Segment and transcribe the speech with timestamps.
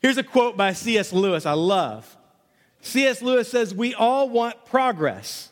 [0.00, 1.12] Here's a quote by C.S.
[1.12, 2.16] Lewis I love.
[2.80, 3.22] C.S.
[3.22, 5.50] Lewis says, We all want progress.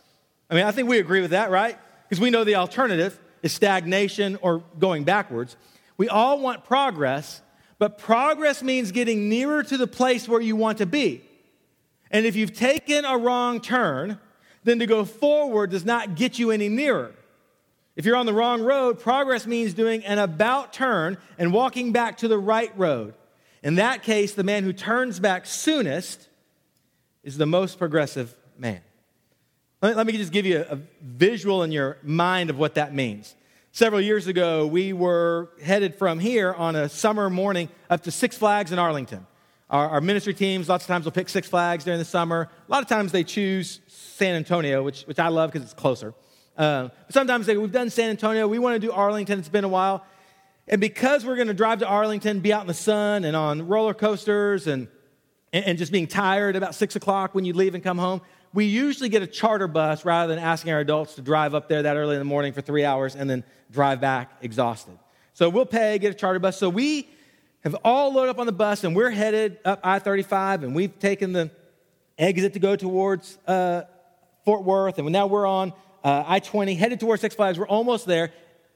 [0.50, 1.78] I mean, I think we agree with that, right?
[2.08, 5.57] Because we know the alternative is stagnation or going backwards.
[5.99, 7.42] We all want progress,
[7.79, 11.23] but progress means getting nearer to the place where you want to be.
[12.11, 14.19] And if you've taken a wrong turn,
[14.65, 17.12] then to go forward does not get you any nearer.
[17.96, 22.19] If you're on the wrong road, progress means doing an about turn and walking back
[22.19, 23.15] to the right road.
[23.62, 26.29] In that case, the man who turns back soonest
[27.22, 28.80] is the most progressive man.
[29.80, 33.34] Let me just give you a visual in your mind of what that means.
[33.70, 38.36] Several years ago, we were headed from here on a summer morning up to Six
[38.36, 39.26] Flags in Arlington.
[39.70, 42.48] Our, our, ministry teams, lots of times, will pick Six Flags during the summer.
[42.68, 46.14] A lot of times they choose San Antonio, which, which I love because it's closer.
[46.56, 49.68] Uh, sometimes they, we've done San Antonio, we want to do Arlington, it's been a
[49.68, 50.04] while.
[50.68, 53.68] And because we're going to drive to Arlington, be out in the sun and on
[53.68, 54.88] roller coasters and,
[55.52, 58.20] and just being tired about six o'clock when you leave and come home,
[58.52, 61.83] we usually get a charter bus rather than asking our adults to drive up there
[61.83, 64.98] that early in the morning for three hours and then drive back exhausted.
[65.33, 66.58] So we'll pay, get a charter bus.
[66.58, 67.08] So we
[67.61, 70.98] have all loaded up on the bus and we're headed up I 35 and we've
[70.98, 71.50] taken the
[72.19, 73.83] exit to go towards uh,
[74.44, 74.98] Fort Worth.
[74.98, 75.72] And now we're on
[76.05, 77.58] uh, I 20, headed towards Six Flags.
[77.58, 78.33] We're almost there.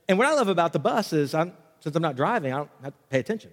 [0.09, 1.53] And what I love about the bus is I'm,
[1.83, 3.51] since I'm not driving, I don't have to pay attention.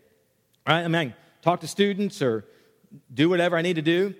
[0.67, 0.83] Right?
[0.83, 2.45] I mean, I can talk to students or
[3.13, 4.13] do whatever I need to do.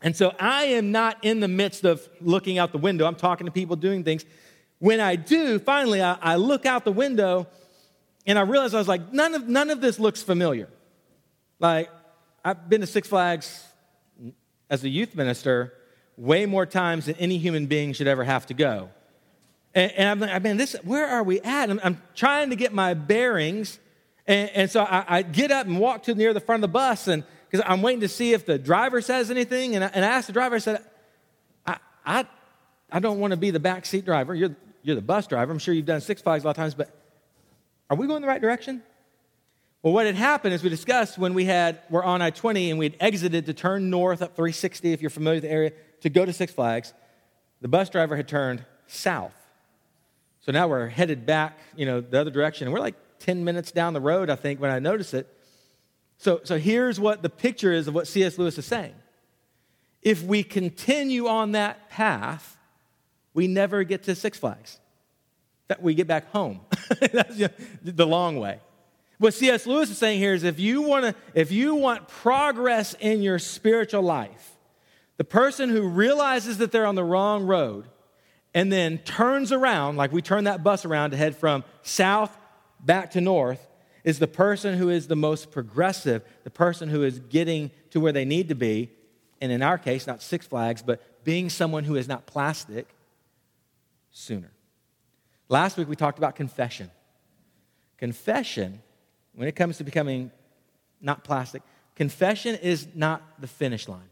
[0.00, 3.06] And so I am not in the midst of looking out the window.
[3.06, 4.24] I'm talking to people, doing things.
[4.78, 7.48] When I do, finally, I, I look out the window
[8.26, 10.68] and I realize I was like, none of, none of this looks familiar.
[11.58, 11.90] Like,
[12.44, 13.64] I've been to Six Flags
[14.70, 15.72] as a youth minister
[16.16, 18.90] way more times than any human being should ever have to go.
[19.74, 21.70] And, and I'm like, I mean, this, where are we at?
[21.70, 23.78] I'm, I'm trying to get my bearings.
[24.26, 26.72] And, and so I, I, get up and walk to near the front of the
[26.72, 29.74] bus, and because I'm waiting to see if the driver says anything.
[29.74, 30.84] And I, and I asked the driver, I said,
[31.66, 32.26] I, I,
[32.90, 34.34] I don't want to be the backseat driver.
[34.34, 35.50] You're, you're the bus driver.
[35.50, 36.94] I'm sure you've done Six Flags a lot of times, but
[37.90, 38.82] are we going the right direction?
[39.82, 42.96] Well, what had happened is we discussed when we had were on I-20 and we'd
[43.00, 46.32] exited to turn north up 360, if you're familiar with the area, to go to
[46.32, 46.92] Six Flags.
[47.60, 49.34] The bus driver had turned south.
[50.48, 52.66] So now we're headed back, you know, the other direction.
[52.66, 55.28] And we're like 10 minutes down the road, I think, when I notice it.
[56.16, 58.38] So, so here's what the picture is of what C.S.
[58.38, 58.94] Lewis is saying.
[60.00, 62.56] If we continue on that path,
[63.34, 64.78] we never get to Six Flags.
[65.66, 66.60] That we get back home.
[67.12, 67.42] That's
[67.84, 68.60] the long way.
[69.18, 69.66] What C.S.
[69.66, 73.38] Lewis is saying here is if you want to, if you want progress in your
[73.38, 74.56] spiritual life,
[75.18, 77.84] the person who realizes that they're on the wrong road
[78.58, 82.36] and then turns around, like we turn that bus around to head from south
[82.80, 83.64] back to north,
[84.02, 88.10] is the person who is the most progressive, the person who is getting to where
[88.10, 88.90] they need to be.
[89.40, 92.88] And in our case, not Six Flags, but being someone who is not plastic
[94.10, 94.50] sooner.
[95.48, 96.90] Last week we talked about confession.
[97.96, 98.82] Confession,
[99.36, 100.32] when it comes to becoming
[101.00, 101.62] not plastic,
[101.94, 104.10] confession is not the finish line.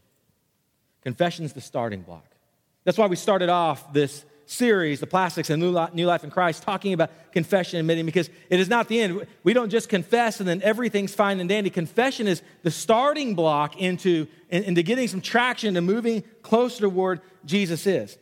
[1.03, 2.37] Confession is the starting block.
[2.85, 6.93] That's why we started off this series, The Plastics and New Life in Christ, talking
[6.93, 9.27] about confession and admitting because it is not the end.
[9.43, 11.69] We don't just confess and then everything's fine and dandy.
[11.69, 17.87] Confession is the starting block into, into getting some traction to moving closer toward Jesus
[17.87, 18.17] is.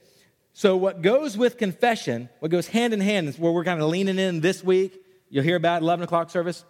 [0.56, 3.88] So, what goes with confession, what goes hand in hand, is where we're kind of
[3.88, 5.04] leaning in this week.
[5.28, 6.64] You'll hear about 11 o'clock service,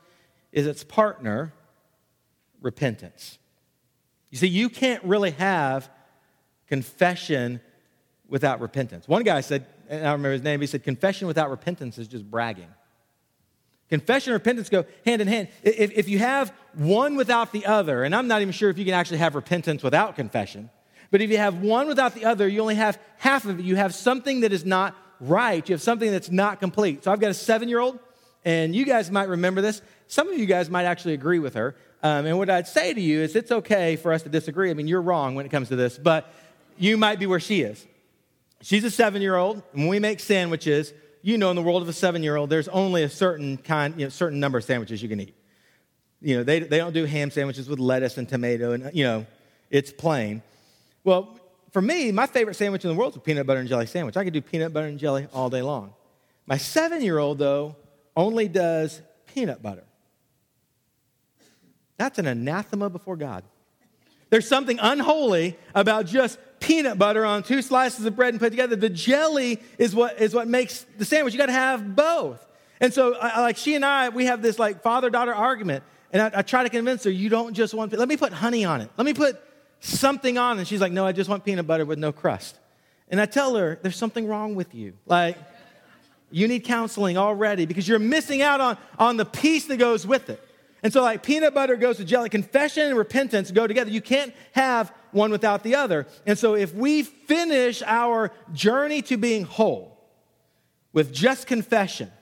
[0.53, 1.53] is its partner,
[2.63, 3.39] repentance.
[4.31, 5.91] You see, you can't really have
[6.67, 7.61] confession
[8.29, 9.07] without repentance.
[9.07, 12.09] One guy said, and I don't remember his name, he said, confession without repentance is
[12.09, 12.69] just bragging.
[13.91, 15.49] Confession and repentance go hand in hand.
[15.63, 18.85] If, if you have one without the other, and I'm not even sure if you
[18.85, 20.71] can actually have repentance without confession,
[21.11, 23.65] but if you have one without the other, you only have half of it.
[23.65, 25.69] You have something that is not right.
[25.69, 27.05] You have something that's not complete.
[27.05, 27.99] So I've got a seven year old,
[28.45, 29.83] and you guys might remember this.
[30.09, 31.77] Some of you guys might actually agree with her.
[32.03, 34.71] Um, and what I'd say to you is it's okay for us to disagree.
[34.71, 36.33] I mean, you're wrong when it comes to this, but
[36.77, 37.87] you might be where she is.
[38.65, 39.63] She's a seven year old.
[39.75, 42.49] And when we make sandwiches, you know, in the world of a seven year old,
[42.49, 45.35] there's only a certain kind, you know, certain number of sandwiches you can eat.
[46.23, 49.27] You know, they, they don't do ham sandwiches with lettuce and tomato, and, you know,
[49.71, 50.43] it's plain.
[51.05, 51.39] Well,
[51.73, 54.17] for me, my favorite sandwich in the world is a peanut butter and jelly sandwich.
[54.17, 55.93] I could do peanut butter and jelly all day long.
[56.47, 57.77] My seven year old, though,
[58.17, 59.85] only does peanut butter.
[61.99, 63.45] That's an anathema before God.
[64.31, 68.77] There's something unholy about just peanut butter on two slices of bread and put together.
[68.77, 71.35] The jelly is what, is what makes the sandwich.
[71.35, 72.45] You got to have both.
[72.81, 75.85] And so, I, like she and I, we have this like father daughter argument.
[76.13, 78.65] And I, I try to convince her, you don't just want, let me put honey
[78.65, 78.91] on it.
[78.97, 79.41] Let me put
[79.81, 80.59] something on.
[80.59, 82.59] And she's like, no, I just want peanut butter with no crust.
[83.11, 84.95] And I tell her, there's something wrong with you.
[85.07, 85.37] Like,
[86.31, 90.31] you need counseling already because you're missing out on, on the piece that goes with
[90.31, 90.43] it.
[90.85, 92.29] And so, like, peanut butter goes with jelly.
[92.29, 93.91] Confession and repentance go together.
[93.91, 96.07] You can't have one without the other.
[96.27, 99.99] And so, if we finish our journey to being whole
[100.93, 102.13] with just confession,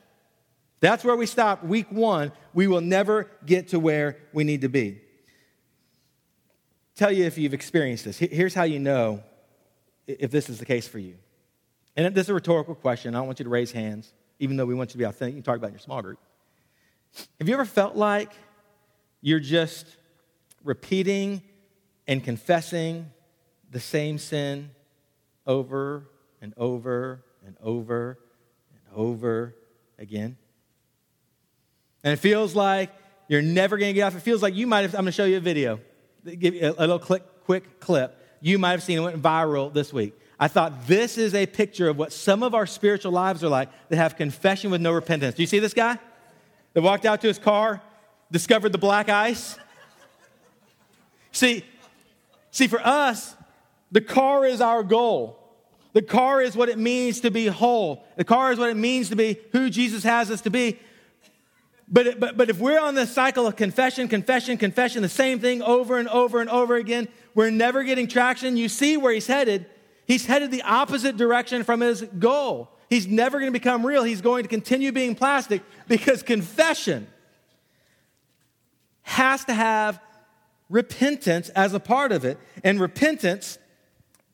[0.79, 2.31] that's where we stop week one.
[2.55, 5.01] We will never get to where we need to be.
[6.95, 8.17] Tell you if you've experienced this.
[8.17, 9.25] Here's how you know
[10.07, 11.17] if this is the case for you.
[11.97, 13.17] And this is a rhetorical question.
[13.17, 15.35] I don't want you to raise hands, even though we want you to be authentic.
[15.35, 16.21] You can talk about it in your small group.
[17.41, 18.31] Have you ever felt like
[19.23, 19.87] you're just
[20.63, 21.41] repeating
[22.07, 23.11] and confessing
[23.71, 24.71] the same sin
[25.47, 26.09] over
[26.43, 28.19] and over and over
[28.73, 29.55] and over
[29.99, 30.37] again?
[32.05, 32.91] And it feels like
[33.29, 34.17] you're never going to get off.
[34.17, 35.81] It feels like you might have, I'm going to show you a video,
[36.39, 38.19] give you a, little click, quick clip.
[38.41, 40.19] You might have seen it went viral this week.
[40.39, 43.69] I thought this is a picture of what some of our spiritual lives are like
[43.89, 45.37] that have confession with no repentance.
[45.37, 45.99] Do you see this guy
[46.73, 47.81] that walked out to his car,
[48.33, 49.57] discovered the black ice?
[51.31, 51.65] See,
[52.51, 53.37] see, for us,
[53.93, 55.39] the car is our goal.
[55.93, 58.05] The car is what it means to be whole.
[58.17, 60.79] The car is what it means to be who Jesus has us to be.
[61.87, 65.61] But, but, but if we're on this cycle of confession, confession, confession, the same thing
[65.61, 68.57] over and over and over again, we're never getting traction.
[68.57, 69.67] You see where he's headed.
[70.07, 72.71] He's headed the opposite direction from his goal.
[72.89, 74.03] He's never going to become real.
[74.05, 77.07] He's going to continue being plastic because confession
[79.03, 80.01] has to have
[80.69, 82.39] repentance as a part of it.
[82.65, 83.59] And repentance,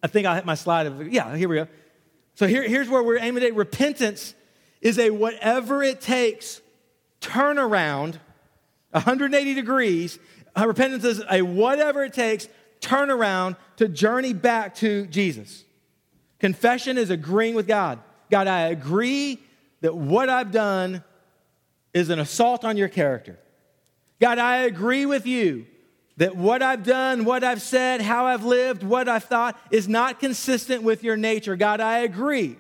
[0.03, 0.87] I think I'll hit my slide.
[0.87, 1.69] Of, yeah, here we go.
[2.35, 3.55] So here, here's where we're aiming at.
[3.55, 4.35] Repentance
[4.81, 6.61] is a whatever it takes
[7.21, 8.19] turnaround,
[8.93, 10.19] 180 degrees.
[10.57, 12.49] Uh, repentance is a whatever it takes
[12.81, 15.65] turnaround to journey back to Jesus.
[16.39, 17.99] Confession is agreeing with God.
[18.31, 19.41] God, I agree
[19.81, 21.03] that what I've done
[21.93, 23.39] is an assault on your character.
[24.21, 25.67] God, I agree with you
[26.17, 30.19] that what I've done, what I've said, how I've lived, what I've thought is not
[30.19, 31.55] consistent with your nature.
[31.55, 32.57] God, I agree.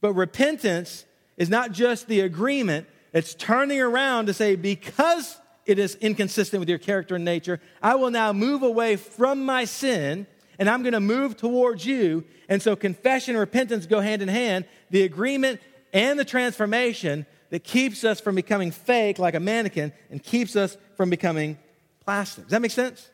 [0.00, 1.04] But repentance
[1.36, 6.68] is not just the agreement, it's turning around to say, because it is inconsistent with
[6.68, 10.26] your character and nature, I will now move away from my sin
[10.58, 12.24] and I'm going to move towards you.
[12.48, 14.64] And so confession and repentance go hand in hand.
[14.90, 15.60] The agreement
[15.92, 20.78] and the transformation that keeps us from becoming fake like a mannequin and keeps us
[20.96, 21.58] from becoming
[22.02, 22.44] plastic.
[22.44, 23.10] Does that make sense?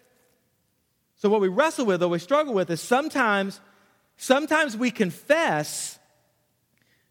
[1.17, 3.61] So what we wrestle with or we struggle with is sometimes
[4.17, 5.99] sometimes we confess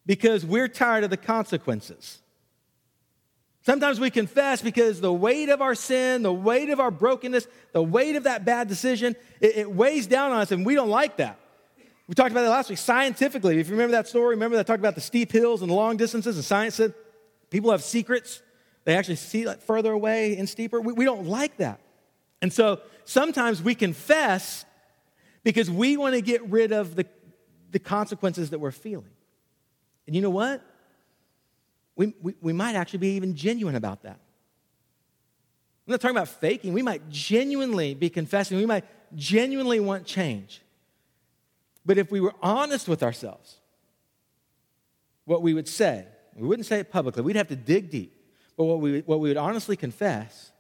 [0.05, 2.19] because we're tired of the consequences.
[3.63, 7.83] Sometimes we confess because the weight of our sin, the weight of our brokenness, the
[7.83, 11.17] weight of that bad decision, it, it, weighs down on us, and we don't like
[11.17, 11.37] that.
[12.07, 12.79] We talked about that last week.
[12.79, 15.69] Scientifically, if you remember that story, remember that I talked about the steep hills and
[15.69, 16.93] the long distances, and science said
[17.49, 18.41] people have secrets.
[18.85, 20.79] They actually see like further away and steeper.
[20.79, 21.79] We, we don't like that.
[22.41, 24.65] And so sometimes we confess
[25.43, 27.05] because we want to get rid of the,
[27.71, 29.09] the consequences that we're feeling.
[30.05, 30.63] And you know what?
[31.97, 34.19] we, we, we might actually be even genuine about that.
[35.85, 36.73] I'm not talking about faking.
[36.73, 38.57] We might genuinely be confessing.
[38.57, 38.85] We might
[39.15, 40.61] genuinely want change.
[41.85, 43.59] But if we were honest with ourselves,
[45.25, 46.05] what we would say,
[46.43, 48.13] we wouldn't say it publicly, we'd have to dig deep.
[48.55, 50.51] But what we, what we would honestly confess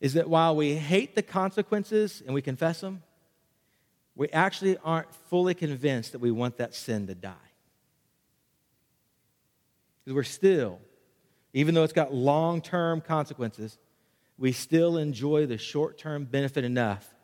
[0.00, 3.02] is that while we hate the consequences and we confess them,
[4.14, 7.34] we actually aren't fully convinced that we want that sin to die.
[10.04, 10.78] Because we're still,
[11.52, 13.78] even though it's got long term consequences,
[14.38, 17.14] we still enjoy the short term benefit enough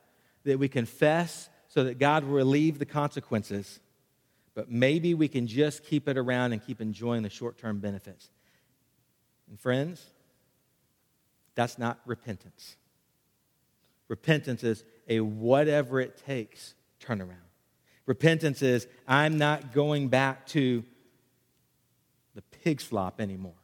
[0.44, 3.80] that we confess so that God will relieve the consequences,
[4.56, 8.30] but maybe we can just keep it around and keep enjoying the short term benefits.
[9.48, 10.02] And friends,
[11.54, 12.76] that's not repentance.
[14.08, 17.36] Repentance is a whatever it takes turnaround.
[18.06, 20.82] Repentance is I'm not going back to
[22.34, 23.60] the pig slop anymore.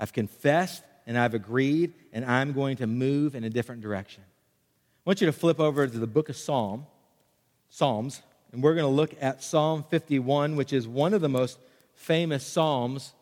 [0.00, 4.24] I've confessed and I've agreed, and I'm going to move in a different direction.
[4.26, 6.86] I want you to flip over to the book of Psalm,
[7.68, 8.22] Psalms,
[8.56, 11.58] and we're going to look at Psalm 51, which is one of the most
[11.92, 13.12] famous Psalms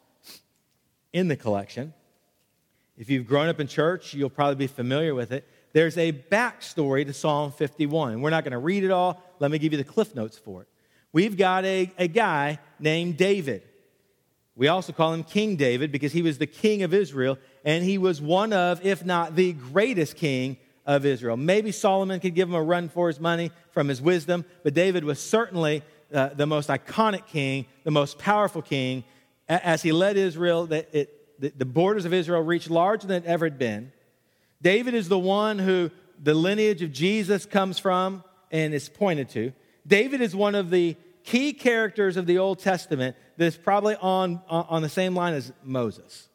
[1.13, 1.93] in the collection.
[2.97, 5.45] If you've grown up in church, you'll probably be familiar with it.
[5.73, 8.21] There's a backstory to Psalm 51.
[8.21, 9.21] We're not going to read it all.
[9.41, 10.69] Let me give you the cliff notes for it.
[11.13, 13.65] We've got a, a guy named David.
[14.55, 17.39] We also call him King David because he was the king of Israel.
[17.65, 21.37] and he was one of, if not the greatest king of Israel.
[21.37, 25.05] Maybe Solomon could give him a run for his money from his wisdom, but David
[25.05, 29.05] was certainly uh, the most iconic king, the most powerful king.
[29.49, 33.27] As he led Israel, the, it, the, the borders of Israel reached larger than it
[33.27, 33.93] ever had been.
[34.63, 35.91] David is the one who
[36.23, 39.53] the lineage of Jesus comes from and is pointed to.
[39.87, 44.83] David is one of the key characters of the Old Testament that's probably on, on
[44.83, 46.29] the same line as Moses.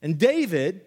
[0.00, 0.86] And David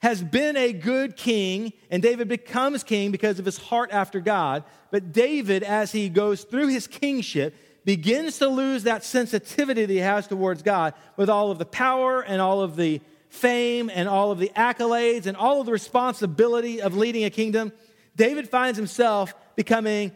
[0.00, 4.64] has been a good king, and David becomes king because of his heart after God.
[4.90, 7.54] But David, as he goes through his kingship,
[7.84, 12.22] begins to lose that sensitivity that he has towards God with all of the power
[12.22, 16.80] and all of the fame and all of the accolades and all of the responsibility
[16.82, 17.72] of leading a kingdom.
[18.16, 20.12] David finds himself becoming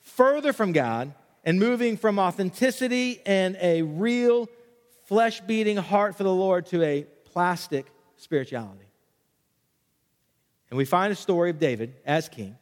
[0.00, 1.12] further from God
[1.44, 4.48] and moving from authenticity and a real
[5.04, 7.86] flesh beating heart for the Lord to a plastic
[8.16, 8.83] spirituality.
[10.74, 12.56] And we find a story of David as king,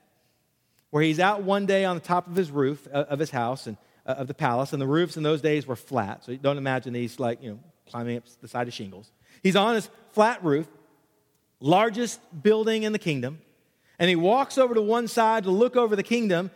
[0.90, 3.66] where he's out one day on the top of his roof uh, of his house
[3.66, 6.22] and uh, of the palace, and the roofs in those days were flat.
[6.22, 9.10] So don't imagine these like, you know, climbing up the side of shingles.
[9.42, 10.68] He's on his flat roof,
[11.58, 13.40] largest building in the kingdom,
[13.98, 16.50] and he walks over to one side to look over the kingdom,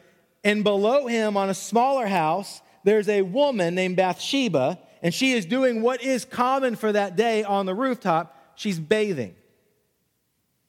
[0.44, 5.46] and below him on a smaller house, there's a woman named Bathsheba, and she is
[5.46, 8.36] doing what is common for that day on the rooftop.
[8.56, 9.34] She's bathing.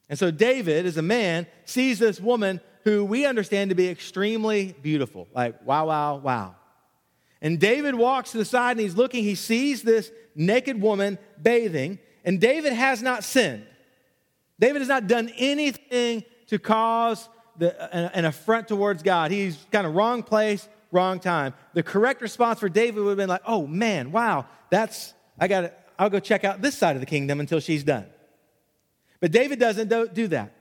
[0.09, 4.73] And so David, as a man, sees this woman who we understand to be extremely
[4.81, 5.27] beautiful.
[5.33, 6.55] Like, wow, wow, wow.
[7.41, 11.99] And David walks to the side and he's looking, he sees this naked woman bathing,
[12.23, 13.65] and David has not sinned.
[14.59, 19.31] David has not done anything to cause the, an, an affront towards God.
[19.31, 21.53] He's kind of wrong place, wrong time.
[21.73, 25.61] The correct response for David would have been like, oh man, wow, that's, I got
[25.61, 28.05] to, I'll go check out this side of the kingdom until she's done.
[29.19, 30.53] But David doesn't do that.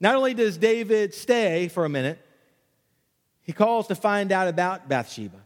[0.00, 2.18] Not only does David stay for a minute,
[3.42, 5.36] he calls to find out about Bathsheba.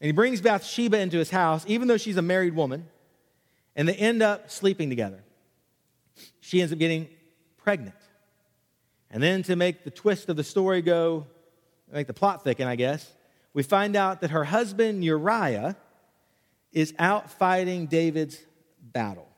[0.00, 2.88] And he brings Bathsheba into his house, even though she's a married woman,
[3.76, 5.22] and they end up sleeping together.
[6.40, 7.08] She ends up getting
[7.56, 7.94] pregnant.
[9.10, 11.26] And then to make the twist of the story go,
[11.92, 13.12] make the plot thicken, I guess,
[13.54, 15.76] we find out that her husband Uriah
[16.72, 18.38] is out fighting David's
[18.80, 19.28] battle.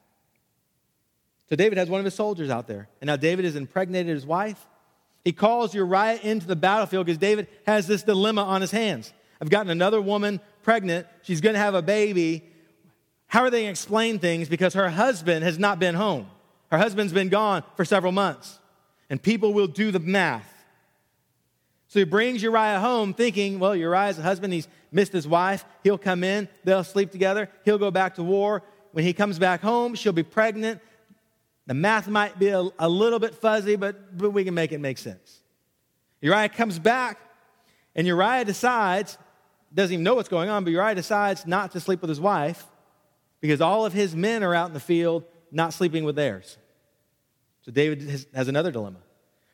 [1.49, 2.89] So David has one of his soldiers out there.
[3.01, 4.67] And now David has impregnated his wife.
[5.25, 9.13] He calls Uriah into the battlefield because David has this dilemma on his hands.
[9.41, 11.07] I've gotten another woman pregnant.
[11.23, 12.45] She's going to have a baby.
[13.27, 14.49] How are they going to explain things?
[14.49, 16.29] Because her husband has not been home.
[16.71, 18.59] Her husband's been gone for several months.
[19.11, 20.51] And people will do the math.
[21.89, 24.53] So he brings Uriah home thinking, well, Uriah's a husband.
[24.53, 25.65] He's missed his wife.
[25.83, 26.49] He'll come in.
[26.65, 27.49] They'll sleep together.
[27.65, 28.63] He'll go back to war.
[28.93, 30.81] When he comes back home, she'll be pregnant.
[31.67, 34.79] The math might be a, a little bit fuzzy, but, but we can make it
[34.79, 35.41] make sense.
[36.21, 37.19] Uriah comes back,
[37.95, 39.19] and Uriah decides,
[39.73, 42.67] doesn't even know what's going on, but Uriah decides not to sleep with his wife
[43.41, 46.59] because all of his men are out in the field not sleeping with theirs.
[47.63, 48.99] So David has, has another dilemma.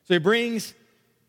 [0.04, 0.74] So he brings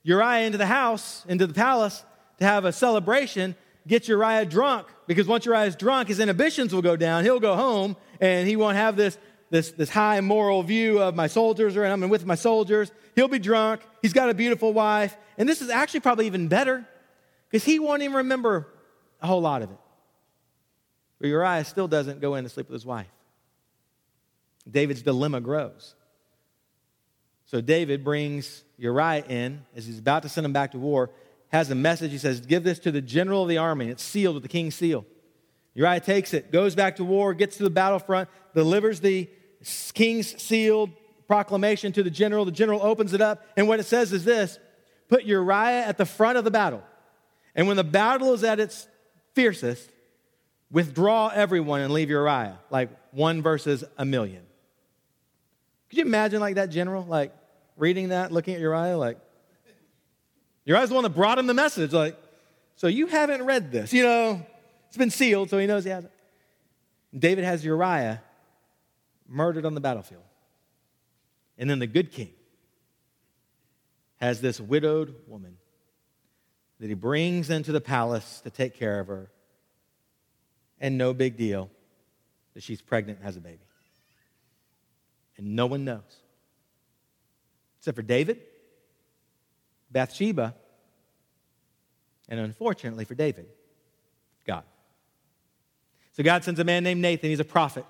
[0.03, 2.03] Uriah into the house, into the palace,
[2.39, 3.55] to have a celebration,
[3.87, 7.23] get Uriah drunk, because once Uriah is drunk, his inhibitions will go down.
[7.23, 9.17] He'll go home, and he won't have this
[9.51, 12.91] this, this high moral view of my soldiers, or I'm with my soldiers.
[13.15, 13.81] He'll be drunk.
[14.01, 15.15] He's got a beautiful wife.
[15.37, 16.87] And this is actually probably even better
[17.49, 18.67] because he won't even remember
[19.21, 19.77] a whole lot of it.
[21.19, 23.11] But Uriah still doesn't go in to sleep with his wife.
[24.69, 25.95] David's dilemma grows.
[27.45, 31.09] So David brings Uriah in as he's about to send him back to war,
[31.49, 32.11] has a message.
[32.11, 33.89] He says, Give this to the general of the army.
[33.89, 35.05] It's sealed with the king's seal.
[35.73, 39.29] Uriah takes it, goes back to war, gets to the battlefront, delivers the
[39.93, 40.91] king's sealed
[41.27, 42.45] proclamation to the general.
[42.45, 44.59] The general opens it up, and what it says is this
[45.07, 46.83] put Uriah at the front of the battle.
[47.53, 48.87] And when the battle is at its
[49.33, 49.89] fiercest,
[50.71, 54.41] withdraw everyone and leave Uriah, like one versus a million.
[55.89, 57.33] Could you imagine like that general, like
[57.75, 59.17] reading that, looking at Uriah, like
[60.65, 62.17] Uriah's the one that brought him the message, like,
[62.77, 64.45] so you haven't read this, you know,
[64.87, 66.13] it's been sealed, so he knows he hasn't.
[67.17, 68.21] David has Uriah
[69.31, 70.23] murdered on the battlefield.
[71.57, 72.33] And then the good king
[74.17, 75.57] has this widowed woman
[76.79, 79.31] that he brings into the palace to take care of her.
[80.79, 81.69] And no big deal
[82.53, 83.59] that she's pregnant and has a baby.
[85.37, 86.01] And no one knows.
[87.77, 88.41] Except for David,
[89.91, 90.55] Bathsheba,
[92.29, 93.47] and unfortunately for David,
[94.45, 94.63] God.
[96.13, 97.29] So God sends a man named Nathan.
[97.29, 97.85] He's a prophet.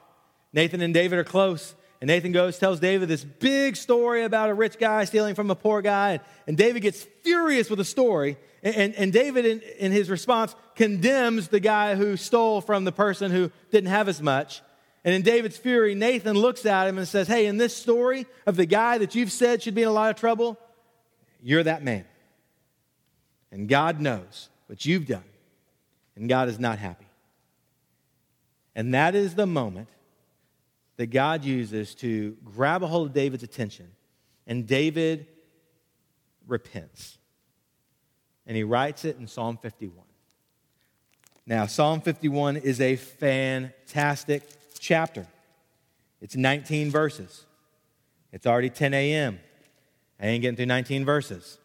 [0.53, 1.75] Nathan and David are close.
[2.01, 5.55] And Nathan goes, tells David this big story about a rich guy stealing from a
[5.55, 6.13] poor guy.
[6.13, 8.37] And, and David gets furious with the story.
[8.63, 12.91] And, and, and David, in, in his response, condemns the guy who stole from the
[12.91, 14.61] person who didn't have as much.
[15.03, 18.55] And in David's fury, Nathan looks at him and says, Hey, in this story of
[18.55, 20.57] the guy that you've said should be in a lot of trouble,
[21.41, 22.05] you're that man.
[23.51, 25.23] And God knows what you've done,
[26.15, 27.07] and God is not happy.
[28.75, 29.87] And that is the moment
[30.97, 33.91] that God uses to grab a hold of David's attention.
[34.47, 35.27] And David
[36.47, 37.17] repents.
[38.45, 40.05] And he writes it in Psalm 51.
[41.45, 44.43] Now, Psalm 51 is a fantastic
[44.79, 45.27] chapter.
[46.21, 47.45] It's 19 verses.
[48.31, 49.39] It's already 10 a.m.
[50.19, 51.57] I ain't getting through 19 verses.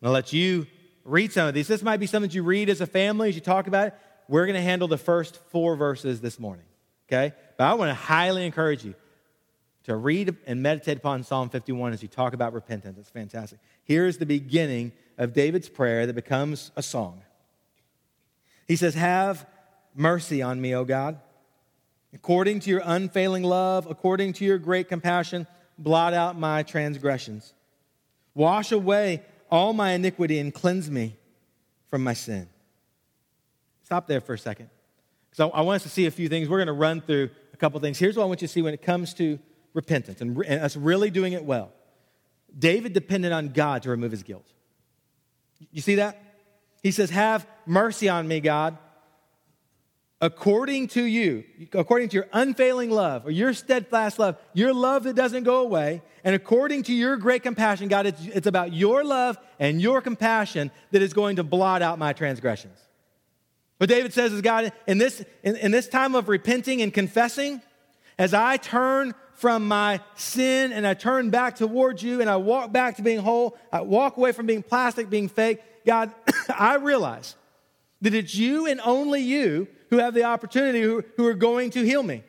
[0.00, 0.66] I'm going to let you
[1.04, 1.68] read some of these.
[1.68, 3.94] This might be something that you read as a family, as you talk about it.
[4.28, 6.64] We're going to handle the first four verses this morning,
[7.10, 7.34] okay?
[7.56, 8.94] But I want to highly encourage you
[9.84, 12.98] to read and meditate upon Psalm 51 as you talk about repentance.
[12.98, 13.58] It's fantastic.
[13.84, 17.22] Here's the beginning of David's prayer that becomes a song.
[18.68, 19.46] He says, Have
[19.94, 21.18] mercy on me, O God.
[22.12, 25.46] According to your unfailing love, according to your great compassion,
[25.78, 27.54] blot out my transgressions.
[28.34, 31.16] Wash away all my iniquity and cleanse me
[31.88, 32.48] from my sin.
[33.84, 34.70] Stop there for a second.
[35.30, 36.48] Because I, I want us to see a few things.
[36.48, 37.98] We're going to run through a couple things.
[37.98, 39.38] Here's what I want you to see when it comes to
[39.74, 41.72] repentance and, and us really doing it well.
[42.56, 44.46] David depended on God to remove his guilt.
[45.70, 46.20] You see that?
[46.82, 48.76] He says, Have mercy on me, God
[50.20, 55.14] according to you, according to your unfailing love or your steadfast love, your love that
[55.14, 59.38] doesn't go away, and according to your great compassion, God, it's, it's about your love
[59.58, 62.78] and your compassion that is going to blot out my transgressions.
[63.80, 67.62] What David says is, God, in this, in, in this time of repenting and confessing,
[68.18, 72.72] as I turn from my sin and I turn back towards you and I walk
[72.72, 76.12] back to being whole, I walk away from being plastic, being fake, God,
[76.54, 77.36] I realize
[78.02, 81.82] that it's you and only you who have the opportunity who, who are going to
[81.82, 82.22] heal me.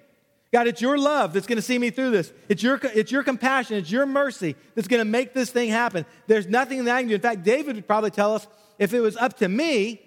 [0.54, 2.32] God, it's your love that's going to see me through this.
[2.48, 6.06] It's your, it's your compassion, it's your mercy that's going to make this thing happen.
[6.28, 7.16] There's nothing that I can do.
[7.16, 8.48] In fact, David would probably tell us
[8.80, 10.02] if it was up to me,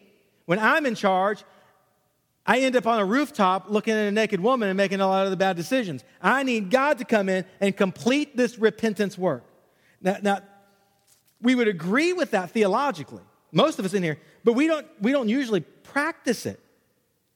[0.46, 1.44] when I'm in charge,
[2.46, 5.24] I end up on a rooftop looking at a naked woman and making a lot
[5.24, 6.04] of the bad decisions.
[6.20, 9.44] I need God to come in and complete this repentance work.
[10.02, 10.40] Now, now
[11.40, 15.12] we would agree with that theologically, most of us in here, but we don't, we
[15.12, 16.61] don't usually practice it.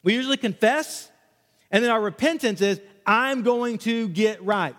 [0.02, 1.10] We usually confess,
[1.70, 4.76] and then our repentance is, I'm going to get right.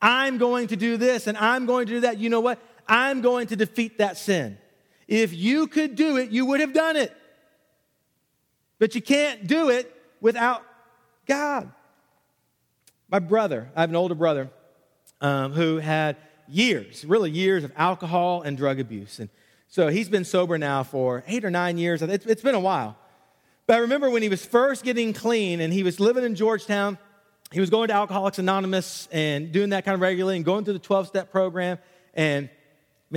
[0.00, 2.18] I'm going to do this, and I'm going to do that.
[2.18, 2.58] You know what?
[2.86, 4.58] I'm going to defeat that sin.
[5.06, 7.14] If you could do it, you would have done it.
[8.78, 10.62] But you can't do it without
[11.26, 11.70] God.
[13.10, 14.50] My brother, I have an older brother
[15.20, 16.16] um, who had
[16.48, 19.18] years, really years of alcohol and drug abuse.
[19.18, 19.28] And
[19.68, 22.02] so he's been sober now for eight or nine years.
[22.02, 22.96] it's, it's been a while.
[23.66, 26.96] But I remember when he was first getting clean and he was living in Georgetown,
[27.50, 30.74] he was going to Alcoholics Anonymous and doing that kind of regularly and going through
[30.74, 31.78] the 12 step program
[32.14, 32.48] and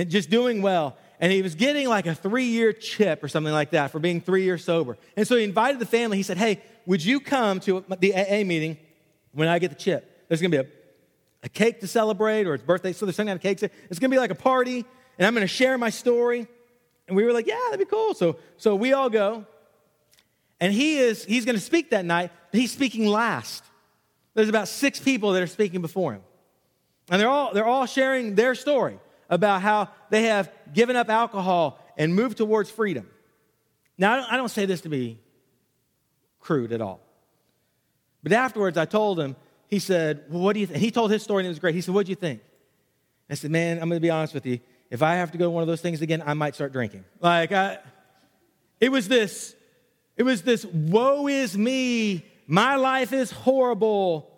[0.08, 0.96] just doing well.
[1.22, 4.20] And he was getting like a three year chip or something like that for being
[4.20, 4.98] three years sober.
[5.16, 6.16] And so he invited the family.
[6.16, 8.76] He said, Hey, would you come to the AA meeting
[9.30, 10.26] when I get the chip?
[10.26, 10.72] There's going to be a,
[11.44, 12.92] a cake to celebrate or it's birthday.
[12.92, 13.62] So there's some kind of cake.
[13.62, 14.84] It's going to be like a party
[15.16, 16.48] and I'm going to share my story.
[17.06, 18.14] And we were like, Yeah, that'd be cool.
[18.14, 19.46] So, so we all go.
[20.58, 23.62] And he is, he's going to speak that night, but he's speaking last.
[24.34, 26.22] There's about six people that are speaking before him.
[27.08, 28.98] And they're all, they're all sharing their story
[29.32, 33.08] about how they have given up alcohol and moved towards freedom.
[33.96, 35.18] Now, I don't, I don't say this to be
[36.38, 37.00] crude at all.
[38.22, 39.34] But afterwards, I told him,
[39.68, 40.80] he said, well, What do you think?
[40.80, 41.74] He told his story and it was great.
[41.74, 42.42] He said, What do you think?
[43.30, 44.60] I said, Man, I'm going to be honest with you.
[44.90, 47.06] If I have to go to one of those things again, I might start drinking.
[47.18, 47.78] Like, I,
[48.80, 49.54] it was this
[50.14, 54.30] it was this woe is me, my life is horrible,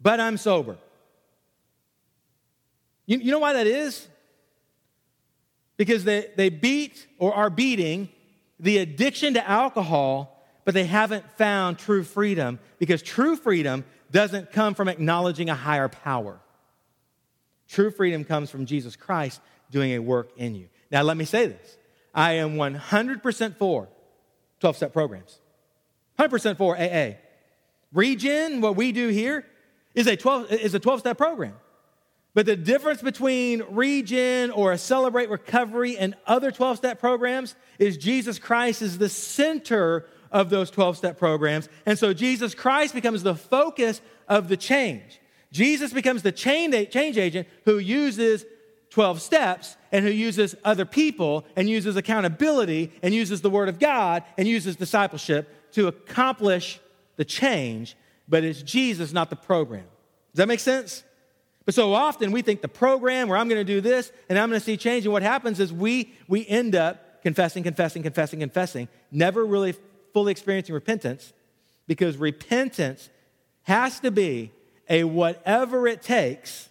[0.00, 0.78] but I'm sober.
[3.04, 4.08] You, you know why that is?
[5.82, 8.08] Because they, they beat or are beating
[8.60, 14.74] the addiction to alcohol, but they haven't found true freedom because true freedom doesn't come
[14.74, 16.38] from acknowledging a higher power.
[17.66, 19.40] True freedom comes from Jesus Christ
[19.72, 20.68] doing a work in you.
[20.92, 21.76] Now, let me say this
[22.14, 23.88] I am 100% for
[24.60, 25.40] 12 step programs.
[26.16, 27.16] 100% for AA.
[27.92, 29.44] Regen, what we do here,
[29.96, 31.54] is a 12, is a 12 step program.
[32.34, 37.96] But the difference between Regen or a Celebrate Recovery and other 12 step programs is
[37.98, 41.68] Jesus Christ is the center of those 12 step programs.
[41.84, 45.20] And so Jesus Christ becomes the focus of the change.
[45.52, 46.74] Jesus becomes the change
[47.18, 48.46] agent who uses
[48.90, 53.78] 12 steps and who uses other people and uses accountability and uses the Word of
[53.78, 56.80] God and uses discipleship to accomplish
[57.16, 59.84] the change, but it's Jesus, not the program.
[60.32, 61.04] Does that make sense?
[61.64, 64.48] But so often we think the program where I'm going to do this and I'm
[64.48, 68.40] going to see change, and what happens is we, we end up confessing, confessing, confessing,
[68.40, 69.74] confessing, never really
[70.12, 71.32] fully experiencing repentance
[71.86, 73.08] because repentance
[73.62, 74.50] has to be
[74.88, 76.68] a whatever it takes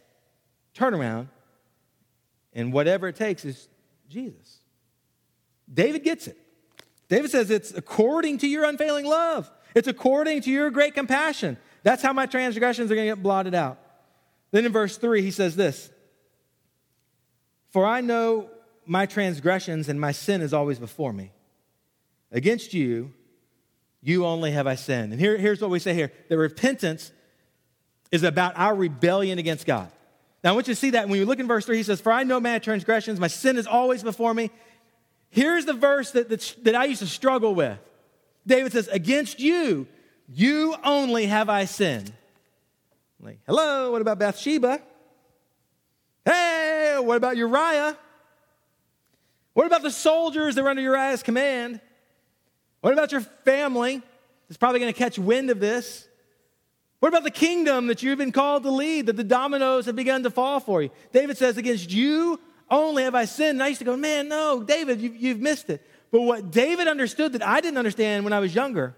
[0.75, 1.27] turnaround,
[2.53, 3.67] and whatever it takes is
[4.09, 4.59] Jesus.
[5.71, 6.37] David gets it.
[7.07, 9.49] David says it's according to your unfailing love.
[9.75, 11.57] It's according to your great compassion.
[11.83, 13.79] That's how my transgressions are going to get blotted out.
[14.51, 15.89] Then in verse 3, he says this
[17.69, 18.49] For I know
[18.85, 21.31] my transgressions and my sin is always before me.
[22.31, 23.13] Against you,
[24.01, 25.11] you only have I sinned.
[25.11, 27.11] And here, here's what we say here that repentance
[28.11, 29.91] is about our rebellion against God.
[30.43, 32.01] Now, I want you to see that when you look in verse 3, he says,
[32.01, 34.49] For I know my transgressions, my sin is always before me.
[35.29, 37.77] Here's the verse that, that, that I used to struggle with.
[38.45, 39.87] David says, Against you,
[40.27, 42.11] you only have I sinned.
[43.45, 44.81] Hello, what about Bathsheba?
[46.25, 47.95] Hey, what about Uriah?
[49.53, 51.81] What about the soldiers that were under Uriah's command?
[52.79, 54.01] What about your family
[54.47, 56.07] that's probably going to catch wind of this?
[56.99, 60.23] What about the kingdom that you've been called to lead, that the dominoes have begun
[60.23, 60.89] to fall for you?
[61.11, 63.57] David says, Against you only have I sinned.
[63.57, 65.85] And I used to go, Man, no, David, you, you've missed it.
[66.11, 68.95] But what David understood that I didn't understand when I was younger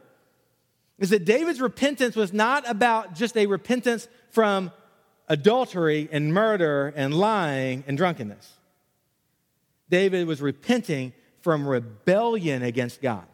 [1.04, 4.72] is that David's repentance was not about just a repentance from
[5.28, 8.54] adultery and murder and lying and drunkenness.
[9.90, 11.12] David was repenting
[11.42, 13.26] from rebellion against God.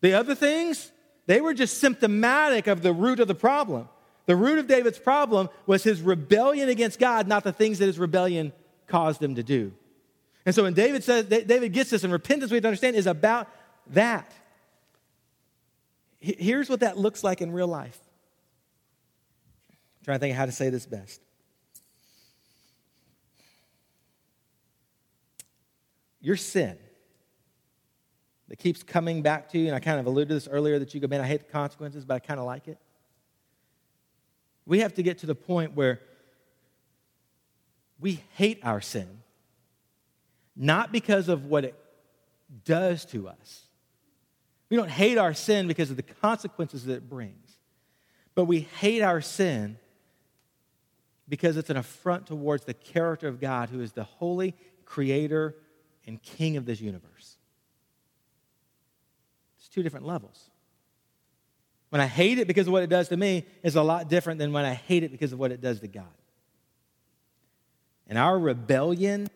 [0.00, 0.90] The other things,
[1.26, 3.90] they were just symptomatic of the root of the problem.
[4.24, 7.98] The root of David's problem was his rebellion against God, not the things that his
[7.98, 8.54] rebellion
[8.86, 9.74] caused him to do.
[10.46, 13.06] And so when David says, David gets this, and repentance, we have to understand, is
[13.06, 13.46] about
[13.88, 14.32] that.
[16.24, 17.98] Here's what that looks like in real life.
[19.70, 21.20] I'm trying to think of how to say this best.
[26.22, 26.78] Your sin
[28.48, 30.94] that keeps coming back to you, and I kind of alluded to this earlier that
[30.94, 32.78] you go, man, I hate the consequences, but I kind of like it.
[34.64, 36.00] We have to get to the point where
[38.00, 39.20] we hate our sin,
[40.56, 41.74] not because of what it
[42.64, 43.64] does to us,
[44.70, 47.56] we don't hate our sin because of the consequences that it brings,
[48.34, 49.78] but we hate our sin
[51.28, 55.54] because it's an affront towards the character of God, who is the holy creator
[56.06, 57.36] and king of this universe.
[59.58, 60.50] It's two different levels.
[61.90, 64.38] When I hate it because of what it does to me is a lot different
[64.38, 66.04] than when I hate it because of what it does to God.
[68.06, 69.28] And our rebellion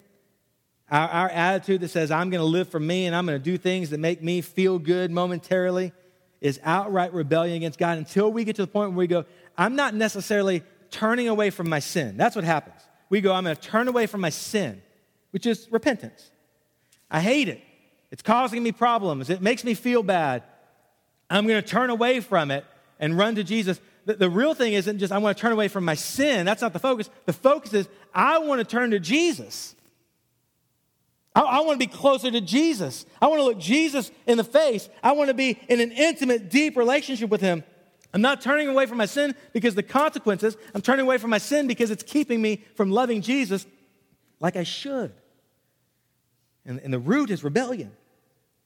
[0.91, 3.45] our, our attitude that says, I'm going to live for me and I'm going to
[3.45, 5.93] do things that make me feel good momentarily
[6.41, 9.25] is outright rebellion against God until we get to the point where we go,
[9.57, 12.17] I'm not necessarily turning away from my sin.
[12.17, 12.81] That's what happens.
[13.11, 14.81] We go, I'm going to turn away from my sin,
[15.31, 16.31] which is repentance.
[17.11, 17.61] I hate it.
[18.11, 19.31] It's causing me problems.
[19.31, 20.43] It makes me feel bad.
[21.29, 22.65] I'm going to turn away from it
[22.99, 23.81] and run to Jesus.
[24.07, 26.47] The, the real thing isn't just I want to turn away from my sin.
[26.47, 27.11] That's not the focus.
[27.27, 29.75] The focus is I want to turn to Jesus.
[31.35, 33.07] I, I want to be closer to Jesus.
[33.21, 34.89] I want to look Jesus in the face.
[35.03, 37.65] I want to be in an intimate, deep relationship with Him.
[38.13, 40.57] I'm not turning away from my sin because the consequences.
[40.75, 43.67] I'm turning away from my sin because it's keeping me from loving Jesus
[44.41, 45.13] like I should.
[46.65, 47.93] And, and the root is rebellion.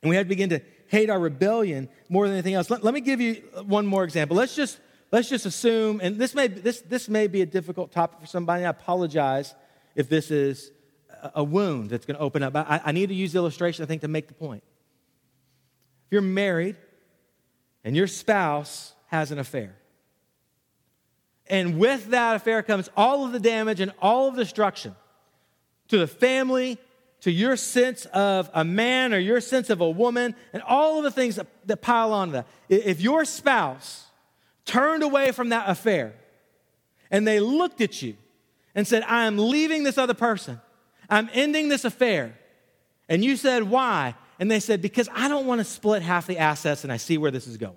[0.03, 2.68] And we have to begin to hate our rebellion more than anything else.
[2.70, 4.37] Let, let me give you one more example.
[4.37, 4.79] Let's just,
[5.11, 8.64] let's just assume, and this may, this, this may be a difficult topic for somebody.
[8.64, 9.55] I apologize
[9.94, 10.70] if this is
[11.35, 12.55] a wound that's going to open up.
[12.57, 14.63] I, I need to use the illustration, I think, to make the point.
[16.07, 16.77] If you're married
[17.85, 19.75] and your spouse has an affair,
[21.47, 24.95] and with that affair comes all of the damage and all of the destruction
[25.89, 26.79] to the family,
[27.21, 31.05] to your sense of a man or your sense of a woman, and all of
[31.05, 32.47] the things that, that pile on that.
[32.69, 34.07] If your spouse
[34.65, 36.15] turned away from that affair
[37.11, 38.17] and they looked at you
[38.75, 40.61] and said, I am leaving this other person
[41.09, 42.37] I'm ending this affair.
[43.09, 44.15] And you said, Why?
[44.38, 47.19] And they said, Because I don't want to split half the assets and I see
[47.19, 47.77] where this is going.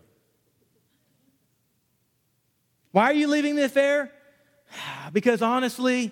[2.91, 4.11] Why are you leaving the affair?
[5.13, 6.11] Because honestly,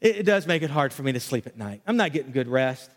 [0.00, 1.82] it, does make it hard for me to sleep at night.
[1.86, 2.90] I'm not getting good rest.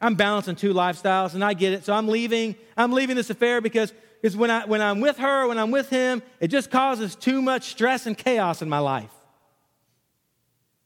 [0.00, 1.84] I'm balancing two lifestyles and I get it.
[1.84, 5.46] So I'm leaving, I'm leaving this affair because is when, I, when I'm with her,
[5.46, 9.12] when I'm with him, it just causes too much stress and chaos in my life.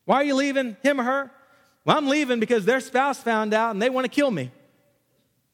[0.05, 1.31] Why are you leaving him or her?
[1.85, 4.51] Well, I'm leaving because their spouse found out and they want to kill me.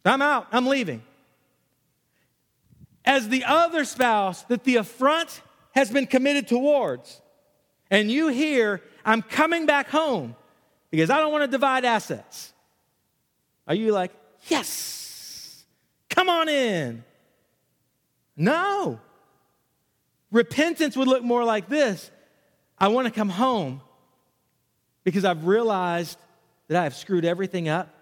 [0.05, 0.47] I'm out.
[0.53, 1.03] I'm leaving.
[3.05, 5.43] As the other spouse that the affront
[5.75, 7.21] has been committed towards,
[7.91, 10.37] and you hear, I'm coming back home
[10.91, 12.53] because I don't want to divide assets.
[13.67, 14.12] Are you like,
[14.49, 15.64] yes,
[16.09, 17.05] come on in?
[18.37, 19.01] No.
[20.31, 22.11] Repentance would look more like this
[22.79, 23.81] I want to come home
[25.05, 26.19] because I've realized
[26.69, 27.95] that I have screwed everything up.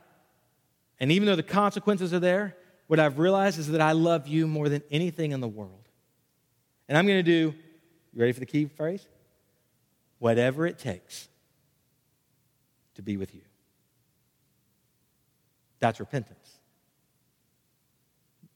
[0.99, 2.57] And even though the consequences are there,
[2.87, 5.89] what I've realized is that I love you more than anything in the world.
[6.89, 7.55] And I'm going to do,
[8.13, 9.07] you ready for the key phrase?
[10.19, 11.29] Whatever it takes
[12.95, 13.43] to be with you.
[15.79, 16.59] That's repentance.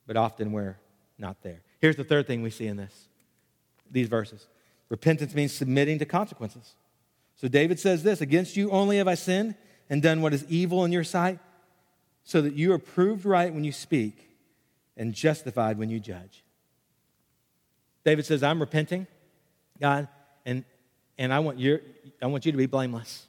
[0.06, 0.78] But often we're
[1.18, 1.60] not there.
[1.80, 3.08] Here's the third thing we see in this
[3.92, 4.46] these verses.
[4.88, 6.74] Repentance means submitting to consequences.
[7.40, 9.54] So David says this Against you only have I sinned
[9.88, 11.38] and done what is evil in your sight,
[12.22, 14.28] so that you are proved right when you speak
[14.94, 16.44] and justified when you judge.
[18.04, 19.06] David says, I'm repenting,
[19.80, 20.08] God,
[20.44, 20.64] and,
[21.16, 21.80] and I, want your,
[22.20, 23.26] I want you to be blameless.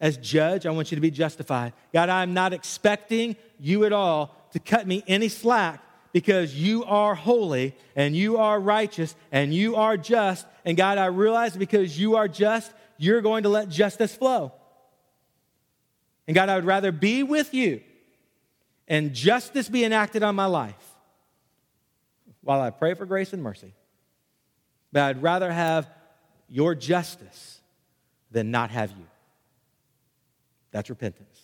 [0.00, 1.72] As judge, I want you to be justified.
[1.92, 7.16] God, I'm not expecting you at all to cut me any slack because you are
[7.16, 10.46] holy and you are righteous and you are just.
[10.64, 14.52] And God, I realize because you are just, you're going to let justice flow.
[16.26, 17.80] And God, I would rather be with you
[18.86, 20.74] and justice be enacted on my life
[22.42, 23.72] while I pray for grace and mercy.
[24.92, 25.88] But I'd rather have
[26.48, 27.60] your justice
[28.30, 29.06] than not have you.
[30.70, 31.40] That's repentance.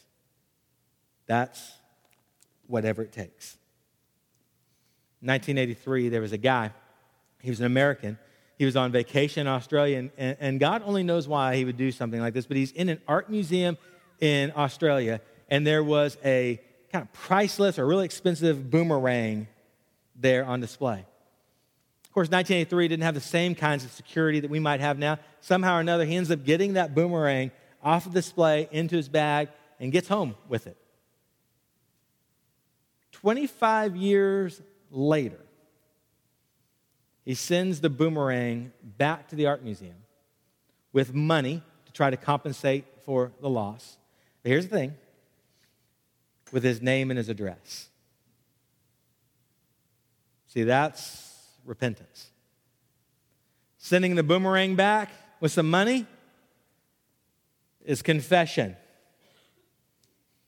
[1.26, 1.72] That's
[2.66, 3.56] whatever it takes.
[5.20, 6.70] 1983, there was a guy,
[7.40, 8.18] he was an American.
[8.58, 11.76] He was on vacation in Australia, and, and, and God only knows why he would
[11.76, 13.76] do something like this, but he's in an art museum
[14.20, 16.60] in Australia, and there was a
[16.92, 19.48] kind of priceless or really expensive boomerang
[20.14, 21.04] there on display.
[22.04, 25.18] Of course, 1983 didn't have the same kinds of security that we might have now.
[25.40, 27.50] Somehow or another, he ends up getting that boomerang
[27.82, 29.48] off of display into his bag
[29.80, 30.76] and gets home with it.
[33.10, 34.62] 25 years
[34.92, 35.43] later,
[37.24, 39.96] he sends the boomerang back to the art museum
[40.92, 43.96] with money to try to compensate for the loss.
[44.42, 44.94] But here's the thing
[46.52, 47.88] with his name and his address.
[50.46, 52.30] See, that's repentance.
[53.78, 55.10] Sending the boomerang back
[55.40, 56.06] with some money
[57.84, 58.76] is confession.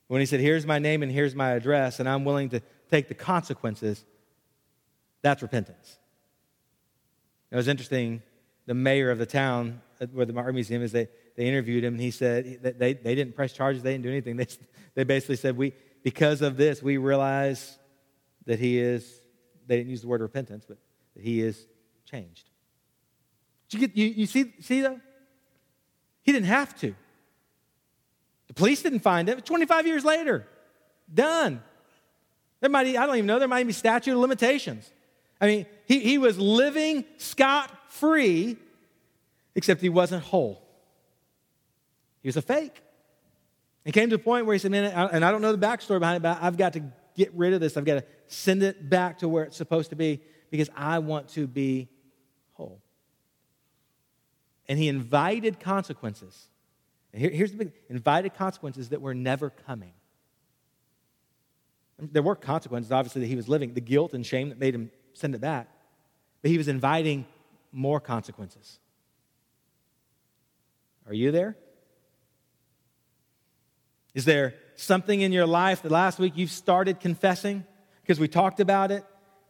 [0.08, 3.08] When he said, Here's my name and here's my address, and I'm willing to take
[3.08, 4.04] the consequences
[5.22, 5.98] that's repentance.
[7.50, 8.22] It was interesting.
[8.66, 11.94] The mayor of the town uh, where the art museum is, they, they interviewed him,
[11.94, 14.36] and he said they, they didn't press charges, they didn't do anything.
[14.46, 14.46] They,
[14.94, 17.78] they basically said, we, because of this, we realize
[18.46, 19.20] that he is,
[19.66, 20.78] they didn't use the word repentance, but
[21.14, 21.66] that he is
[22.10, 22.48] changed.
[23.68, 25.00] Did you, get, you, you see, see, though?
[26.22, 26.94] He didn't have to.
[28.48, 29.40] The police didn't find him.
[29.40, 30.46] 25 years later,
[31.12, 31.62] done.
[32.60, 34.90] There might, I don't even know, there might be statute of limitations.
[35.40, 38.56] I mean, he, he was living scot free,
[39.54, 40.62] except he wasn't whole.
[42.22, 42.82] He was a fake.
[43.84, 46.00] It came to a point where he said, Man, and I don't know the backstory
[46.00, 46.82] behind it, but I've got to
[47.14, 47.76] get rid of this.
[47.76, 50.20] I've got to send it back to where it's supposed to be
[50.50, 51.88] because I want to be
[52.54, 52.80] whole.
[54.68, 56.48] And he invited consequences.
[57.12, 59.92] And here, here's the big invited consequences that were never coming.
[61.98, 64.90] There were consequences, obviously, that he was living, the guilt and shame that made him
[65.16, 65.68] send it back.
[66.42, 67.26] But he was inviting
[67.72, 68.78] more consequences.
[71.06, 71.56] Are you there?
[74.14, 77.64] Is there something in your life that last week you've started confessing
[78.02, 79.04] because we talked about it?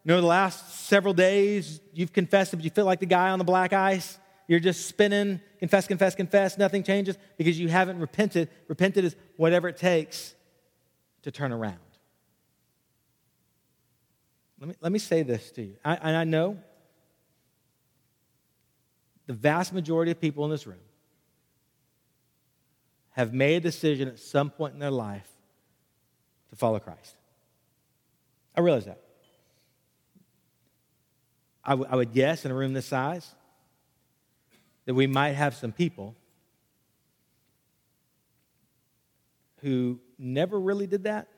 [0.05, 3.31] You know, the last several days you've confessed it, but you feel like the guy
[3.31, 4.19] on the black ice.
[4.49, 8.49] You're just spinning, confess, confess, confess, nothing changes because you haven't repented.
[8.69, 10.35] Repented is whatever it takes
[11.23, 11.79] to turn around.
[14.59, 15.77] Let me, let me say this to you.
[15.85, 16.59] I, and I know
[19.27, 20.79] the vast majority of people in this room
[23.11, 25.29] have made a decision at some point in their life
[26.51, 27.17] to follow Christ.
[28.55, 29.01] I realize that.
[31.65, 33.35] I, w- I would guess in a room this size
[34.85, 36.15] that we might have some people
[39.61, 41.29] who never really did that.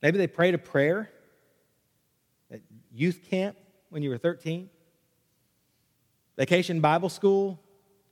[0.00, 1.10] Maybe they prayed a prayer
[2.98, 3.56] youth camp
[3.90, 4.68] when you were 13,
[6.36, 7.60] vacation Bible school,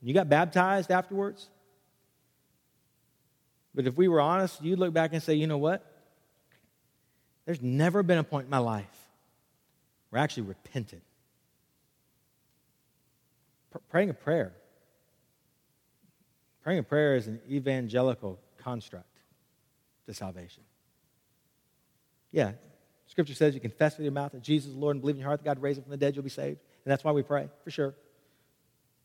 [0.01, 1.49] you got baptized afterwards.
[3.75, 5.85] But if we were honest, you'd look back and say, you know what?
[7.45, 8.87] There's never been a point in my life
[10.11, 11.03] where I actually repented.
[13.91, 14.53] Praying a prayer.
[16.63, 19.21] Praying a prayer is an evangelical construct
[20.07, 20.63] to salvation.
[22.33, 22.53] Yeah,
[23.17, 25.29] Scripture says you confess with your mouth that Jesus is Lord and believe in your
[25.29, 26.59] heart that God raised him from the dead, you'll be saved.
[26.85, 27.95] And that's why we pray, for sure.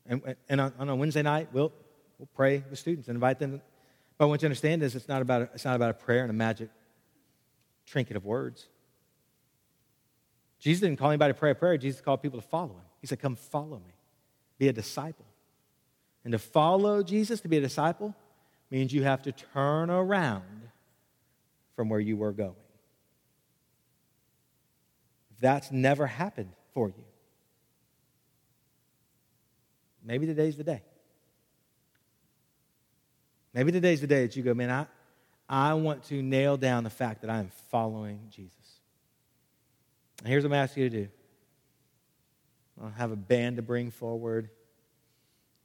[0.05, 1.71] And, and on, on a Wednesday night, we'll,
[2.19, 3.61] we'll pray with students and invite them.
[4.17, 6.29] But want you understand is it's not about a, it's not about a prayer and
[6.29, 6.69] a magic
[7.85, 8.67] trinket of words.
[10.59, 11.77] Jesus didn't call anybody to pray a prayer.
[11.77, 12.85] Jesus called people to follow him.
[12.99, 13.93] He said, Come follow me.
[14.57, 15.25] Be a disciple.
[16.25, 18.13] And to follow Jesus, to be a disciple,
[18.69, 20.63] means you have to turn around
[21.77, 22.55] from where you were going
[25.41, 27.03] that's never happened for you.
[30.03, 30.81] Maybe today's the day.
[33.53, 34.85] Maybe today's the day that you go, man, I,
[35.49, 38.55] I want to nail down the fact that I am following Jesus.
[40.19, 41.09] And here's what I'm asking you to do
[42.81, 44.49] I'll have a band to bring forward.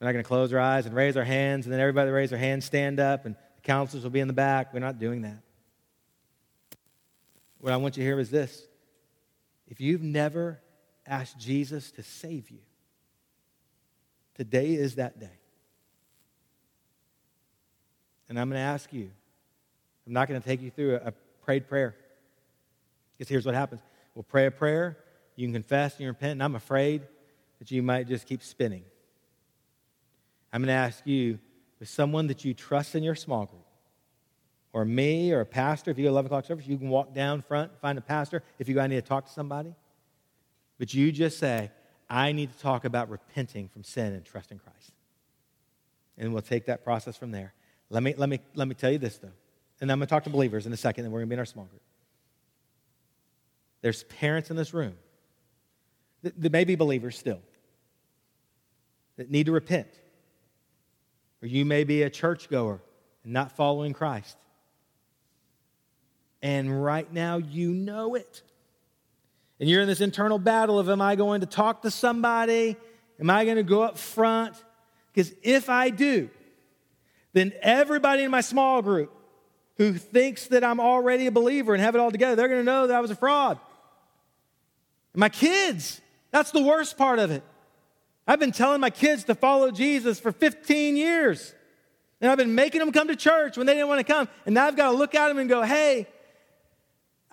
[0.01, 2.31] We're not going to close our eyes and raise our hands, and then everybody raise
[2.31, 4.75] their hands, stand up, and the counselors will be in the back.
[4.75, 5.39] We're not doing that.
[7.61, 8.67] What I want you to hear is this
[9.69, 10.61] if you've never
[11.07, 12.61] asked Jesus to save you,
[14.35, 15.39] today is that day.
[18.29, 19.11] And I'm going to ask you,
[20.07, 21.95] I'm not going to take you through a, a prayed prayer.
[23.17, 23.81] Because here's what happens
[24.15, 24.97] we'll pray a prayer,
[25.37, 27.03] you can confess and you repent, and I'm afraid
[27.59, 28.85] that you might just keep spinning.
[30.53, 31.39] I'm going to ask you,
[31.79, 33.66] with someone that you trust in your small group,
[34.77, 37.15] or me or a pastor, if you go to 11 o'clock service, you can walk
[37.15, 39.75] down front, find a pastor if you go, I need to talk to somebody.
[40.79, 41.71] But you just say,
[42.11, 44.93] I need to talk about repenting from sin and trusting Christ.
[46.19, 47.55] And we'll take that process from there.
[47.89, 49.33] Let me, let me, let me tell you this, though.
[49.81, 51.37] And I'm going to talk to believers in a second, and we're going to be
[51.37, 51.81] in our small group.
[53.81, 54.97] There's parents in this room
[56.21, 57.41] that, that may be believers still
[59.17, 59.89] that need to repent.
[61.41, 62.83] Or you may be a churchgoer
[63.25, 64.37] and not following Christ.
[66.47, 68.41] And right now, you know it.
[69.59, 72.77] And you're in this internal battle of am I going to talk to somebody?
[73.19, 74.55] Am I going to go up front?
[75.13, 76.31] Because if I do,
[77.33, 79.13] then everybody in my small group
[79.79, 82.65] who thinks that I'm already a believer and have it all together, they're going to
[82.65, 83.59] know that I was a fraud.
[85.15, 87.43] And my kids, that's the worst part of it.
[88.25, 91.53] I've been telling my kids to follow Jesus for 15 years.
[92.21, 94.29] And I've been making them come to church when they didn't want to come.
[94.45, 96.07] And now I've got to look at them and go, hey,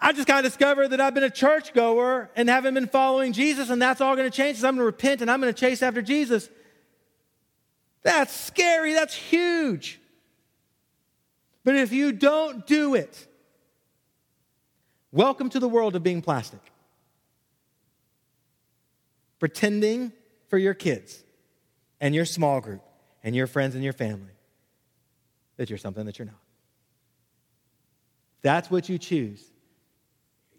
[0.04, 3.70] I just kind of discovered that I've been a churchgoer and haven't been following Jesus,
[3.70, 4.58] and that's all going to change.
[4.58, 6.50] So I'm going to repent and I'm going to chase after Jesus.
[8.02, 8.94] That's scary.
[8.94, 10.02] That's huge.
[11.63, 13.28] But if you don't do it,
[15.13, 16.60] welcome to the world of being plastic.
[19.39, 20.12] Pretending
[20.50, 21.24] for your kids
[22.02, 22.82] and your small group
[23.24, 24.34] and your friends and your family
[25.56, 26.36] that you're something that you're not.
[28.42, 29.53] That's what you choose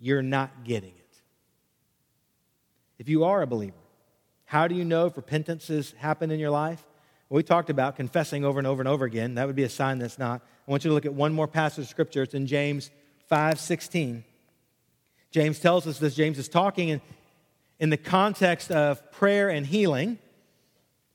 [0.04, 1.16] you're not getting it.
[2.98, 3.72] If you are a believer,
[4.44, 6.84] how do you know if repentance has happened in your life?
[7.30, 9.36] Well, we talked about confessing over and over and over again.
[9.36, 10.42] That would be a sign that's not.
[10.68, 12.22] I want you to look at one more passage of scripture.
[12.22, 12.90] It's in James
[13.30, 14.24] 5 16.
[15.30, 16.14] James tells us this.
[16.14, 17.00] James is talking in,
[17.80, 20.18] in the context of prayer and healing,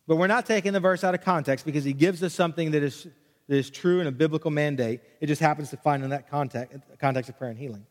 [0.08, 2.82] but we're not taking the verse out of context because he gives us something that
[2.82, 3.06] is,
[3.48, 5.02] that is true in a biblical mandate.
[5.22, 7.86] It just happens to find in that context, context of prayer and healing.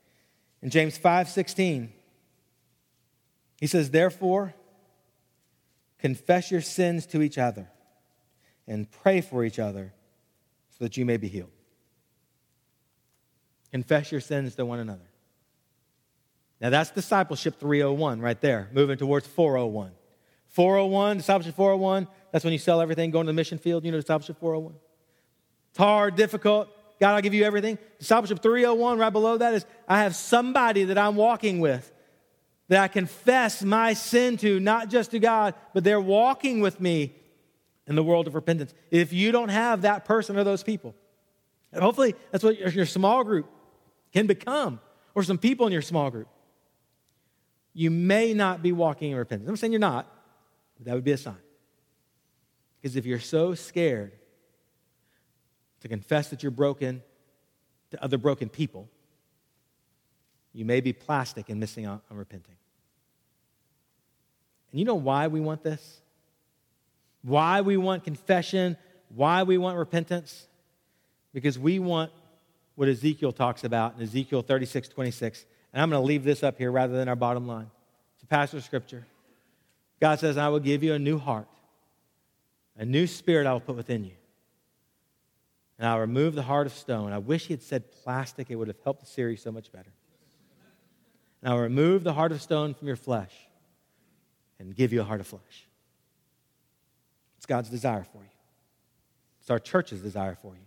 [0.62, 1.92] In James 5:16,
[3.61, 4.55] he says, "Therefore,
[5.99, 7.71] confess your sins to each other
[8.66, 9.92] and pray for each other
[10.71, 11.51] so that you may be healed."
[13.71, 15.09] Confess your sins to one another.
[16.61, 19.92] Now that's discipleship 301 right there, moving towards 401.
[20.49, 23.85] 401, discipleship 401, that's when you sell everything, going to the mission field.
[23.85, 24.75] You know discipleship 401?
[25.71, 26.69] It's hard, difficult,
[27.01, 27.79] God, I'll give you everything.
[27.99, 31.92] Discipleship 301, right below that, is I have somebody that I'm walking with
[32.69, 37.15] that I confess my sin to, not just to God, but they're walking with me
[37.87, 38.75] in the world of repentance.
[38.90, 40.94] If you don't have that person or those people,
[41.73, 43.46] and hopefully that's what your, your small group
[44.13, 44.81] can become,
[45.15, 46.29] or some people in your small group,
[47.73, 49.49] you may not be walking in repentance.
[49.49, 50.13] I'm saying you're not,
[50.77, 51.37] but that would be a sign.
[52.81, 54.13] Because if you're so scared
[55.81, 57.02] to confess that you're broken
[57.90, 58.88] to other broken people,
[60.52, 62.56] you may be plastic and missing on, on repenting.
[64.72, 66.00] And you know why we want this?
[67.22, 68.76] Why we want confession,
[69.14, 70.46] why we want repentance?
[71.33, 72.10] Because we want
[72.74, 75.46] what Ezekiel talks about in Ezekiel 36 26.
[75.72, 77.70] And I'm going to leave this up here rather than our bottom line.
[78.14, 79.06] It's a passage of scripture.
[80.00, 81.48] God says, I will give you a new heart,
[82.76, 84.12] a new spirit I will put within you.
[85.79, 87.12] And I'll remove the heart of stone.
[87.12, 89.92] I wish he had said plastic, it would have helped the series so much better.
[91.40, 93.33] And I'll remove the heart of stone from your flesh
[94.58, 95.66] and give you a heart of flesh.
[97.37, 98.31] It's God's desire for you,
[99.40, 100.66] it's our church's desire for you.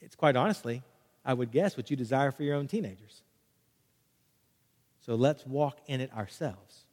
[0.00, 0.82] It's quite honestly,
[1.24, 3.22] I would guess, what you desire for your own teenagers.
[5.04, 6.84] So let's walk in it ourselves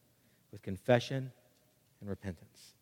[0.51, 1.32] with confession
[2.01, 2.74] and repentance.